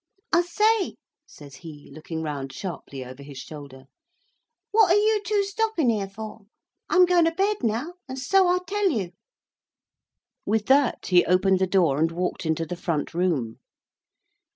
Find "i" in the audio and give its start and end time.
0.33-0.41, 8.47-8.57